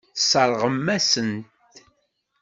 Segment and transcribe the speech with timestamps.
[0.15, 1.35] Tesseṛɣem-asen-t.